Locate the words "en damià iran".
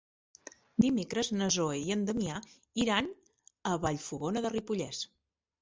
1.97-3.13